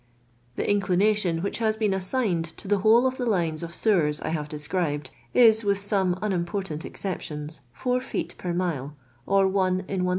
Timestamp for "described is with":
4.49-5.83